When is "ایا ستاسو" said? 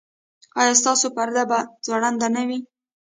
0.59-1.07